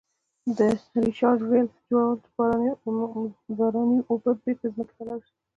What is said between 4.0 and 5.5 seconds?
اوبه بیرته ځمکې ته لاړې شي.